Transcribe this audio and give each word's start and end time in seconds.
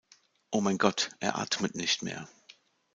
Oh 0.49 0.61
mein 0.61 0.79
Gott! 0.79 1.11
Er 1.19 1.37
atmet 1.37 1.75
nicht 1.75 2.01
mehr! 2.01 2.27